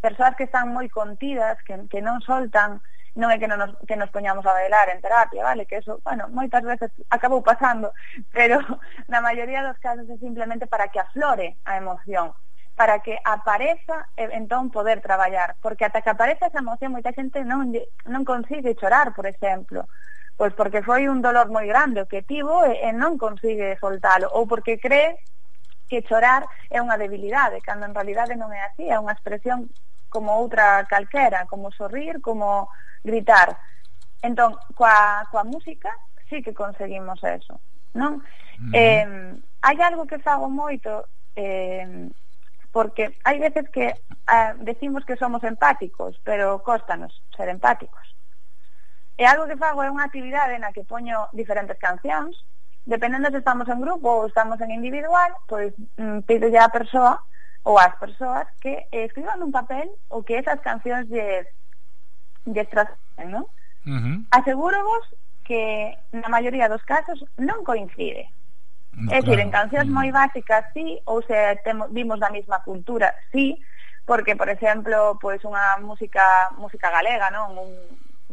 persoas 0.00 0.32
que 0.40 0.48
están 0.48 0.72
moi 0.72 0.88
contidas, 0.88 1.60
que, 1.68 1.74
que 1.92 2.00
non 2.00 2.24
soltan, 2.24 2.80
non 3.12 3.28
é 3.28 3.36
que, 3.36 3.44
non 3.44 3.60
nos, 3.60 3.76
que 3.84 4.00
nos 4.00 4.08
poñamos 4.08 4.48
a 4.48 4.56
bailar 4.56 4.88
en 4.88 5.04
terapia, 5.04 5.44
vale? 5.44 5.68
Que 5.68 5.84
eso, 5.84 6.00
bueno, 6.00 6.32
moitas 6.32 6.64
veces 6.64 6.88
acabou 7.12 7.44
pasando, 7.44 7.92
pero 8.36 8.56
na 9.04 9.20
maioría 9.20 9.60
dos 9.60 9.76
casos 9.84 10.08
é 10.08 10.16
simplemente 10.16 10.64
para 10.64 10.88
que 10.88 10.96
aflore 10.96 11.60
a 11.68 11.76
emoción 11.76 12.32
para 12.78 13.00
que 13.00 13.18
apareza 13.24 14.06
e 14.14 14.22
eh, 14.22 14.38
entón 14.38 14.70
poder 14.70 15.02
traballar, 15.02 15.58
porque 15.58 15.82
ata 15.82 15.98
que 15.98 16.14
apareza 16.14 16.46
esa 16.46 16.62
emoción 16.62 16.94
moita 16.94 17.10
xente 17.10 17.42
non 17.42 17.74
non 18.06 18.22
consigue 18.22 18.78
chorar, 18.78 19.10
por 19.18 19.26
exemplo, 19.26 19.90
pois 20.38 20.54
porque 20.54 20.86
foi 20.86 21.10
un 21.10 21.18
dolor 21.18 21.50
moi 21.50 21.66
grande 21.66 21.98
o 21.98 22.06
que 22.06 22.22
tivo 22.22 22.62
e, 22.62 22.78
e 22.86 22.94
non 22.94 23.18
consigue 23.18 23.74
soltalo 23.82 24.30
ou 24.30 24.46
porque 24.46 24.78
cree 24.78 25.18
que 25.90 26.06
chorar 26.06 26.46
é 26.70 26.78
unha 26.78 26.94
debilidade, 26.94 27.58
cando 27.66 27.82
en 27.82 27.98
realidade 27.98 28.38
non 28.38 28.54
é 28.54 28.62
así, 28.62 28.86
é 28.86 28.94
unha 28.94 29.10
expresión 29.10 29.66
como 30.06 30.38
outra 30.38 30.86
calquera, 30.86 31.50
como 31.50 31.74
sorrir, 31.74 32.22
como 32.22 32.70
gritar. 33.02 33.58
Entón, 34.22 34.54
coa, 34.78 35.26
coa 35.34 35.42
música 35.42 35.90
sí 36.30 36.46
que 36.46 36.54
conseguimos 36.54 37.18
eso, 37.26 37.58
non? 37.98 38.22
Uh 38.22 38.70
-huh. 38.70 38.72
eh, 38.78 39.06
hai 39.66 39.76
algo 39.82 40.06
que 40.06 40.22
fago 40.22 40.46
moito 40.46 41.10
eh, 41.34 42.06
porque 42.78 43.18
hai 43.26 43.42
veces 43.42 43.66
que 43.74 43.90
eh, 43.90 44.52
decimos 44.62 45.02
que 45.02 45.18
somos 45.18 45.42
empáticos, 45.42 46.14
pero 46.22 46.62
costanos 46.62 47.10
ser 47.34 47.50
empáticos. 47.50 48.06
E 49.18 49.26
algo 49.26 49.50
que 49.50 49.58
fago 49.58 49.82
é 49.82 49.90
unha 49.90 50.06
actividade 50.06 50.54
na 50.62 50.70
que 50.70 50.86
poño 50.86 51.26
diferentes 51.34 51.74
cancións, 51.82 52.38
dependendo 52.86 53.34
se 53.34 53.42
estamos 53.42 53.66
en 53.66 53.82
grupo 53.82 54.22
ou 54.22 54.30
estamos 54.30 54.62
en 54.62 54.70
individual, 54.70 55.34
pois 55.50 55.74
mm, 55.98 56.22
pido 56.22 56.46
ya 56.54 56.70
a 56.70 56.74
persoa 56.78 57.18
ou 57.66 57.82
as 57.82 57.98
persoas 57.98 58.46
que 58.62 58.86
eh, 58.94 59.10
escriban 59.10 59.42
un 59.42 59.50
papel 59.50 59.90
o 60.06 60.22
que 60.22 60.38
esas 60.38 60.62
cancións 60.62 61.10
lles, 61.10 61.50
lles 62.46 62.70
trascenden, 62.70 63.42
non? 63.42 63.46
Uh 63.90 63.98
-huh. 63.98 64.16
Asegurovos 64.38 65.02
que 65.42 65.98
na 66.14 66.30
maioría 66.30 66.70
dos 66.70 66.86
casos 66.86 67.18
non 67.42 67.66
coincide. 67.66 68.30
No, 68.98 69.12
é 69.14 69.22
dicir, 69.22 69.38
en 69.38 69.50
cancións 69.54 69.88
moi 69.88 70.10
básicas 70.10 70.66
sí, 70.74 70.98
ou 71.06 71.22
se 71.22 71.36
temos, 71.62 71.88
vimos 71.94 72.18
da 72.18 72.34
mesma 72.34 72.58
cultura 72.66 73.14
sí, 73.30 73.54
porque, 74.02 74.34
por 74.34 74.48
exemplo, 74.48 75.18
pois 75.22 75.38
unha 75.44 75.78
música 75.78 76.50
música 76.58 76.90
galega, 76.90 77.30
non? 77.30 77.54
Un 77.54 77.70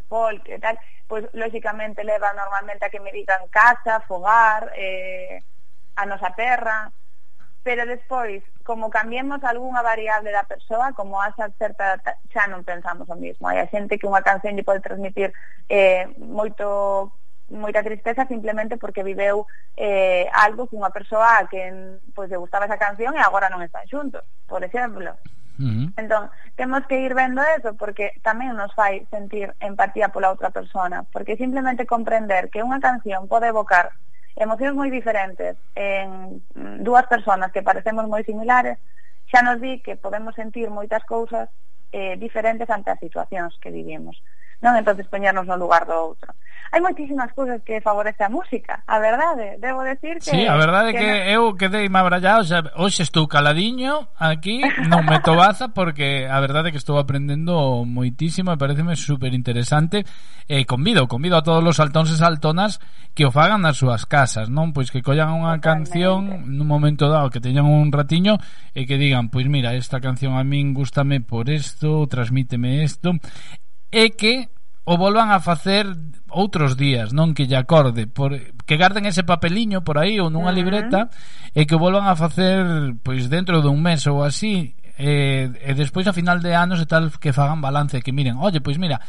folk 0.10 0.42
e 0.50 0.58
tal, 0.58 0.80
pois 1.06 1.28
lógicamente 1.38 2.04
leva 2.04 2.34
normalmente 2.34 2.86
a 2.86 2.90
que 2.90 3.04
me 3.04 3.14
digan 3.14 3.46
casa, 3.52 4.02
fogar, 4.10 4.74
eh, 4.74 5.44
a 5.96 6.04
nosa 6.06 6.32
terra, 6.34 6.92
pero 7.66 7.86
despois, 7.86 8.44
como 8.64 8.90
cambiemos 8.90 9.44
algunha 9.44 9.82
variable 9.82 10.32
da 10.32 10.44
persoa, 10.44 10.94
como 10.94 11.22
haxa 11.22 11.50
certa, 11.58 11.98
xa 12.30 12.46
non 12.46 12.62
pensamos 12.62 13.10
o 13.10 13.18
mismo. 13.18 13.50
Hai 13.50 13.58
a 13.62 13.70
xente 13.70 13.98
que 13.98 14.06
unha 14.06 14.22
canción 14.22 14.54
lle 14.54 14.66
pode 14.66 14.86
transmitir 14.86 15.34
eh, 15.70 16.06
moito 16.18 17.12
moita 17.50 17.86
tristeza 17.86 18.26
simplemente 18.26 18.78
porque 18.78 19.06
viveu 19.06 19.46
eh, 19.78 20.26
algo 20.34 20.66
cunha 20.66 20.90
persoa 20.90 21.42
a 21.42 21.48
quen 21.48 22.02
pois, 22.14 22.30
lle 22.30 22.42
gustaba 22.42 22.66
esa 22.66 22.82
canción 22.82 23.14
e 23.14 23.22
agora 23.22 23.50
non 23.54 23.62
están 23.62 23.86
xuntos, 23.86 24.26
por 24.50 24.66
exemplo. 24.66 25.14
Uh 25.56 25.64
-huh. 25.64 25.88
Entón, 25.96 26.30
temos 26.56 26.84
que 26.88 27.00
ir 27.00 27.14
vendo 27.14 27.40
eso 27.56 27.78
porque 27.78 28.18
tamén 28.26 28.58
nos 28.58 28.74
fai 28.74 29.06
sentir 29.14 29.54
empatía 29.62 30.10
pola 30.10 30.34
outra 30.34 30.50
persona, 30.50 31.06
porque 31.14 31.38
simplemente 31.38 31.86
comprender 31.86 32.50
que 32.50 32.66
unha 32.66 32.82
canción 32.82 33.30
pode 33.30 33.48
evocar 33.48 33.94
emocións 34.36 34.76
moi 34.76 34.92
diferentes 34.92 35.56
en 35.78 36.44
dúas 36.84 37.08
persoas 37.08 37.40
que 37.54 37.64
parecemos 37.64 38.10
moi 38.10 38.26
similares, 38.28 38.76
xa 39.32 39.46
nos 39.46 39.62
di 39.64 39.80
que 39.80 39.96
podemos 39.96 40.36
sentir 40.36 40.68
moitas 40.68 41.04
cousas 41.08 41.48
eh, 41.96 42.20
diferentes 42.20 42.68
ante 42.68 42.92
as 42.92 43.00
situacións 43.00 43.56
que 43.62 43.72
vivimos 43.72 44.20
non 44.64 44.76
entonces 44.76 45.08
poñernos 45.08 45.48
no 45.48 45.58
lugar 45.58 45.84
do 45.88 45.96
outro 45.96 46.32
hai 46.76 46.84
moitísimas 46.84 47.32
cousas 47.32 47.64
que 47.64 47.80
favorece 47.80 48.20
a 48.28 48.28
música, 48.28 48.84
a 48.84 49.00
verdade, 49.00 49.56
debo 49.64 49.80
decir 49.88 50.20
que... 50.20 50.36
Sí, 50.36 50.44
a 50.44 50.60
verdade 50.60 50.92
que, 50.92 51.00
que 51.00 51.32
no... 51.32 51.48
eu 51.48 51.56
quedei 51.56 51.88
mabrallado, 51.88 52.44
xa, 52.44 52.68
hoxe 52.76 53.08
estou 53.08 53.32
caladiño 53.32 54.12
aquí, 54.20 54.60
non 54.92 55.08
me 55.08 55.24
tobaza, 55.24 55.72
porque 55.72 56.28
a 56.28 56.36
verdade 56.44 56.76
que 56.76 56.82
estou 56.82 57.00
aprendendo 57.00 57.88
moitísimo 57.88 58.52
e 58.52 58.60
pareceme 58.60 59.00
super 59.00 59.32
interesante. 59.32 60.04
E 60.52 60.62
eh, 60.62 60.64
convido, 60.68 61.08
convido 61.08 61.40
a 61.40 61.46
todos 61.48 61.64
os 61.64 61.80
saltóns 61.80 62.12
e 62.12 62.20
saltonas 62.20 62.84
que 63.16 63.24
o 63.24 63.32
fagan 63.32 63.64
nas 63.64 63.80
súas 63.80 64.04
casas, 64.04 64.52
non? 64.52 64.76
Pois 64.76 64.92
que 64.92 65.00
collan 65.00 65.32
unha 65.32 65.56
Totalmente. 65.64 65.96
canción 65.96 66.20
nun 66.44 66.68
momento 66.68 67.08
dado, 67.08 67.32
que 67.32 67.40
teñan 67.40 67.72
un 67.72 67.88
ratiño 67.88 68.36
e 68.76 68.84
que 68.84 69.00
digan, 69.00 69.32
pois 69.32 69.48
mira, 69.48 69.72
esta 69.80 70.04
canción 70.04 70.36
a 70.36 70.44
min 70.44 70.76
gustame 70.76 71.24
por 71.24 71.48
isto, 71.48 72.04
transmíteme 72.12 72.84
isto 72.84 73.16
é 73.96 74.12
que 74.12 74.52
o 74.84 75.00
volvan 75.00 75.32
a 75.32 75.40
facer 75.40 75.88
outros 76.28 76.76
días, 76.76 77.16
non 77.16 77.32
que 77.32 77.48
lle 77.48 77.56
acorde, 77.56 78.12
por, 78.12 78.36
que 78.68 78.76
garden 78.76 79.08
ese 79.08 79.24
papeliño 79.24 79.88
por 79.88 79.98
aí 79.98 80.20
ou 80.20 80.28
nunha 80.28 80.52
uh 80.52 80.54
-huh. 80.54 80.60
libreta 80.60 81.08
e 81.56 81.64
que 81.64 81.74
o 81.74 81.82
volvan 81.82 82.06
a 82.12 82.20
facer 82.20 82.62
pois 83.02 83.32
dentro 83.32 83.64
dun 83.64 83.80
mes 83.80 84.04
ou 84.06 84.22
así, 84.22 84.76
e, 85.00 85.48
e 85.48 85.72
despois 85.74 86.06
a 86.06 86.14
final 86.14 86.44
de 86.44 86.52
anos 86.52 86.84
e 86.84 86.86
tal 86.86 87.08
que 87.18 87.32
fagan 87.32 87.64
balance, 87.64 88.04
que 88.04 88.12
miren, 88.12 88.36
oye, 88.38 88.60
pois 88.60 88.76
mira, 88.76 89.00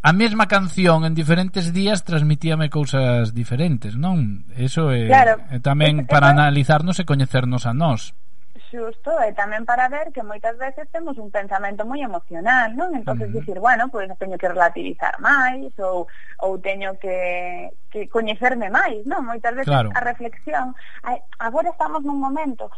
a 0.00 0.12
mesma 0.14 0.46
canción 0.46 1.02
en 1.02 1.18
diferentes 1.18 1.74
días 1.74 2.06
transmitíame 2.06 2.70
cousas 2.70 3.34
diferentes, 3.34 3.98
non? 3.98 4.46
Eso 4.54 4.94
é, 4.94 5.10
claro. 5.10 5.42
é 5.50 5.58
tamén 5.58 6.06
para 6.06 6.30
analizarnos 6.30 7.02
e 7.02 7.04
coñecernos 7.04 7.66
a 7.66 7.74
nós 7.74 8.14
xusto, 8.70 9.10
e 9.24 9.32
tamén 9.32 9.64
para 9.64 9.88
ver 9.88 10.12
que 10.12 10.22
moitas 10.22 10.56
veces 10.56 10.86
temos 10.92 11.16
un 11.18 11.32
pensamento 11.32 11.82
moi 11.88 12.00
emocional, 12.00 12.72
non? 12.76 12.94
Entonces 12.94 13.28
uh 13.28 13.32
-huh. 13.32 13.38
dicir, 13.40 13.58
bueno, 13.58 13.88
pois 13.88 14.08
pues, 14.08 14.20
teño 14.20 14.36
que 14.36 14.48
relativizar 14.48 15.16
máis 15.20 15.72
ou 15.80 16.06
ou 16.44 16.60
teño 16.60 16.96
que 17.02 17.72
que 17.88 18.08
coñecerme 18.08 18.68
máis, 18.68 19.02
non? 19.08 19.24
Moitas 19.24 19.56
veces 19.56 19.72
claro. 19.72 19.90
a 19.96 20.00
reflexión, 20.04 20.76
agora 21.40 21.72
estamos 21.72 22.04
nun 22.04 22.20
momento 22.20 22.68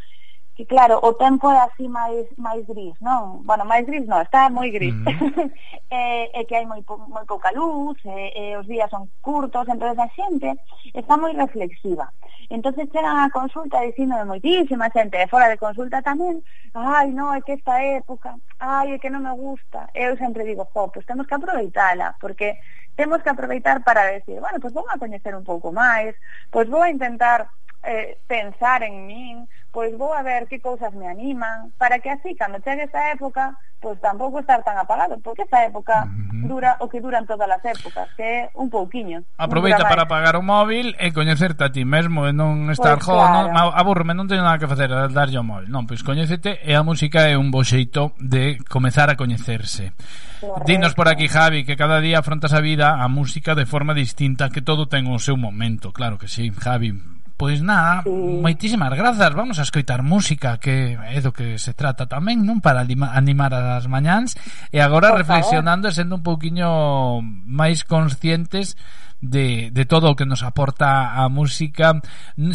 que 0.60 0.66
claro, 0.66 1.00
o 1.02 1.14
tempo 1.14 1.50
é 1.50 1.56
así 1.56 1.88
máis 1.88 2.28
máis 2.36 2.66
gris, 2.68 2.92
non? 3.00 3.40
Bueno, 3.48 3.64
máis 3.64 3.88
gris 3.88 4.04
non, 4.04 4.20
está 4.20 4.52
moi 4.52 4.68
gris. 4.68 4.92
Mm. 4.92 5.08
-hmm. 5.08 5.48
e, 6.00 6.00
e 6.36 6.40
que 6.44 6.56
hai 6.56 6.66
moi, 6.68 6.84
moi 7.08 7.24
pouca 7.24 7.48
luz, 7.56 7.96
e, 8.04 8.18
e 8.36 8.44
os 8.60 8.68
días 8.68 8.92
son 8.92 9.08
curtos, 9.24 9.64
entonces 9.72 9.96
a 9.96 10.08
xente 10.12 10.52
está 10.92 11.16
moi 11.16 11.32
reflexiva. 11.32 12.12
Entonces 12.52 12.92
chegan 12.92 13.16
a 13.16 13.32
consulta 13.32 13.80
dicindo 13.80 14.20
de 14.20 14.28
moitísima 14.28 14.92
xente 14.92 15.16
de 15.16 15.32
fora 15.32 15.48
de 15.48 15.56
consulta 15.56 16.04
tamén, 16.04 16.44
ai, 16.76 17.08
non, 17.08 17.32
é 17.32 17.40
que 17.40 17.56
esta 17.56 17.80
época, 17.80 18.36
ai, 18.60 18.92
é 18.92 19.00
que 19.00 19.08
non 19.08 19.24
me 19.24 19.32
gusta. 19.32 19.88
Eu 19.96 20.12
sempre 20.20 20.44
digo, 20.44 20.68
jo, 20.76 20.92
pues 20.92 21.08
temos 21.08 21.24
que 21.24 21.40
aproveitala, 21.40 22.20
porque 22.20 22.60
temos 23.00 23.24
que 23.24 23.32
aproveitar 23.32 23.80
para 23.80 24.04
decir, 24.12 24.36
bueno, 24.44 24.60
pues 24.60 24.76
vou 24.76 24.84
a 24.92 25.00
coñecer 25.00 25.32
un 25.32 25.44
pouco 25.44 25.72
máis, 25.72 26.12
pois 26.52 26.68
vou 26.68 26.84
a 26.84 26.92
intentar 26.92 27.48
eh, 27.82 28.20
pensar 28.28 28.82
en 28.82 29.06
min, 29.06 29.48
pois 29.72 29.96
vou 29.96 30.12
a 30.12 30.22
ver 30.22 30.46
que 30.48 30.60
cousas 30.60 30.92
me 30.94 31.06
animan, 31.06 31.70
para 31.78 31.98
que 31.98 32.10
así, 32.10 32.34
cando 32.34 32.58
chegue 32.60 32.84
esa 32.84 33.12
época, 33.12 33.54
pois 33.80 33.98
tampouco 34.00 34.40
estar 34.40 34.62
tan 34.62 34.76
apagado, 34.76 35.18
porque 35.22 35.42
esa 35.42 35.64
época 35.64 36.04
uh 36.04 36.10
-huh. 36.10 36.48
dura 36.48 36.76
o 36.80 36.88
que 36.88 37.00
duran 37.00 37.24
todas 37.24 37.48
as 37.48 37.64
épocas, 37.64 38.08
que 38.16 38.22
é 38.22 38.50
un 38.54 38.68
pouquiño. 38.68 39.22
Aproveita 39.38 39.88
para 39.88 40.04
apagar 40.04 40.36
o 40.36 40.42
móvil 40.42 40.94
e 40.98 41.14
coñecerte 41.14 41.64
a 41.64 41.72
ti 41.72 41.86
mesmo 41.86 42.26
e 42.26 42.32
non 42.34 42.66
pois 42.66 42.76
estar 42.76 42.98
pois, 42.98 43.06
jodo, 43.06 43.24
claro. 43.24 43.54
non, 43.54 43.72
aburrome, 43.72 44.12
non 44.12 44.26
teño 44.26 44.42
nada 44.44 44.58
que 44.60 44.68
facer, 44.68 44.90
darlle 44.90 45.38
o 45.38 45.46
móvil. 45.46 45.70
Non, 45.70 45.86
pois 45.86 46.02
coñécete 46.02 46.60
e 46.60 46.74
a 46.74 46.82
música 46.82 47.30
é 47.30 47.38
un 47.38 47.48
bo 47.48 47.62
xeito 47.64 48.12
de 48.18 48.58
comezar 48.68 49.08
a 49.08 49.16
coñecerse. 49.16 49.94
Correcto. 50.42 50.66
Dinos 50.66 50.92
por 50.98 51.08
aquí, 51.08 51.28
Javi, 51.30 51.64
que 51.64 51.78
cada 51.78 52.02
día 52.02 52.20
afrontas 52.20 52.52
a 52.52 52.60
vida 52.60 53.00
a 53.00 53.06
música 53.08 53.54
de 53.54 53.64
forma 53.64 53.94
distinta, 53.94 54.50
que 54.50 54.60
todo 54.60 54.90
ten 54.90 55.06
o 55.08 55.22
seu 55.22 55.38
momento, 55.38 55.94
claro 55.94 56.18
que 56.18 56.28
sí, 56.28 56.50
Javi 56.50 57.19
Pois 57.40 57.64
nada, 57.64 58.04
sí. 58.04 58.12
moitísimas 58.12 58.92
grazas. 58.92 59.32
Vamos 59.32 59.56
a 59.56 59.64
escoitar 59.64 60.04
música, 60.04 60.60
que 60.60 61.00
é 61.00 61.24
do 61.24 61.32
que 61.32 61.56
se 61.56 61.72
trata 61.72 62.04
tamén, 62.04 62.44
non? 62.44 62.60
Para 62.60 62.84
animar 62.84 63.56
as 63.56 63.88
mañáns. 63.88 64.36
E 64.68 64.76
agora 64.76 65.16
Por 65.16 65.24
reflexionando 65.24 65.88
e 65.88 65.96
sendo 65.96 66.20
un 66.20 66.24
pouquiño 66.26 67.24
máis 67.48 67.80
conscientes 67.88 68.76
de, 69.20 69.70
de 69.70 69.84
todo 69.84 70.10
o 70.10 70.16
que 70.16 70.26
nos 70.26 70.42
aporta 70.42 71.14
a 71.20 71.28
música 71.28 72.00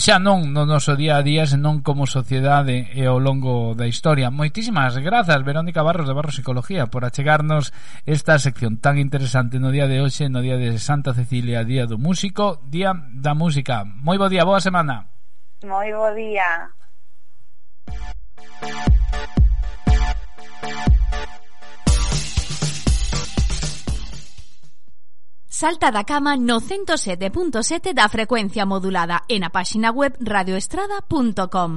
xa 0.01 0.17
non 0.17 0.49
no 0.51 0.65
noso 0.65 0.97
día 0.97 1.21
a 1.21 1.25
día 1.25 1.45
senón 1.45 1.85
como 1.85 2.09
sociedade 2.09 2.89
e 2.97 3.05
ao 3.05 3.21
longo 3.21 3.77
da 3.77 3.85
historia. 3.85 4.33
Moitísimas 4.33 4.97
grazas 4.97 5.45
Verónica 5.45 5.85
Barros 5.85 6.09
de 6.09 6.17
Barros 6.17 6.35
Psicología 6.35 6.89
por 6.89 7.05
achegarnos 7.05 7.69
esta 8.09 8.37
sección 8.41 8.81
tan 8.81 8.97
interesante 8.97 9.61
no 9.61 9.69
día 9.69 9.85
de 9.85 10.01
hoxe 10.01 10.27
no 10.27 10.41
día 10.41 10.57
de 10.57 10.81
Santa 10.81 11.13
Cecilia 11.13 11.63
Día 11.63 11.85
do 11.85 12.01
Músico 12.01 12.59
Día 12.65 12.97
da 13.13 13.37
Música. 13.37 13.85
Moi 13.85 14.17
bo 14.17 14.27
día, 14.27 14.43
boa 14.43 14.59
semana. 14.59 15.07
Moi 15.61 15.89
bo 15.93 16.09
día. 16.17 16.73
Salta 25.55 25.89
da 25.89 26.03
cama 26.03 26.35
no 26.35 26.59
107.7 26.59 27.93
da 27.93 28.09
frecuencia 28.09 28.65
modulada 28.65 29.23
e 29.29 29.39
na 29.39 29.49
páxina 29.55 29.89
web 29.89 30.19
radioestrada.com. 30.19 31.71